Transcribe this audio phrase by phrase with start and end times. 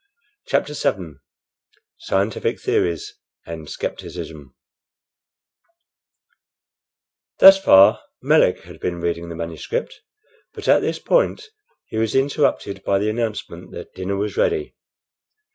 [0.47, 1.17] CHAPTER VII
[1.99, 3.13] SCIENTIFIC THEORIES
[3.45, 4.55] AND SCEPTICISM
[7.37, 10.01] Thus far Melick had been reading the manuscript,
[10.55, 11.49] but at this point
[11.85, 14.75] he was interrupted by the announcement that dinner was ready.